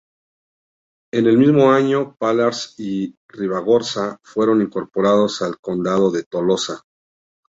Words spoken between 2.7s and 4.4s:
y Ribagorza